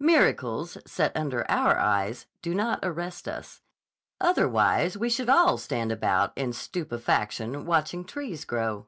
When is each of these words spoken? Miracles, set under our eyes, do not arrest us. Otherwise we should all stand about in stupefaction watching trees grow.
Miracles, 0.00 0.78
set 0.86 1.14
under 1.14 1.44
our 1.50 1.76
eyes, 1.76 2.24
do 2.40 2.54
not 2.54 2.80
arrest 2.82 3.28
us. 3.28 3.60
Otherwise 4.18 4.96
we 4.96 5.10
should 5.10 5.28
all 5.28 5.58
stand 5.58 5.92
about 5.92 6.32
in 6.38 6.54
stupefaction 6.54 7.66
watching 7.66 8.02
trees 8.02 8.46
grow. 8.46 8.86